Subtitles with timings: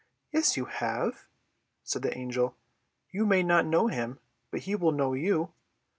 [0.33, 1.27] "Yes, you have!"
[1.83, 2.57] said the Angel.
[3.11, 4.17] "You may not know him,
[4.49, 5.53] but he will know you.